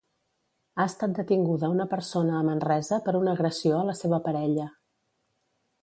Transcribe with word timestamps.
Ha 0.77 0.85
estat 0.91 1.13
detinguda 1.19 1.69
una 1.75 1.87
persona 1.91 2.39
a 2.39 2.41
Manresa 2.49 2.99
per 3.09 3.15
una 3.21 3.37
agressió 3.39 3.79
a 3.83 3.87
la 3.91 3.97
seva 4.03 4.25
parella. 4.31 4.71